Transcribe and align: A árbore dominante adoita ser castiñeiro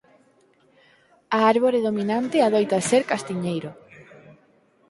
A 1.37 1.39
árbore 1.53 1.79
dominante 1.87 2.37
adoita 2.39 2.77
ser 2.89 3.01
castiñeiro 3.11 3.71